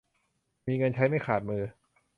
[0.67, 1.63] มีเงินใช้ไม่ขาดมือ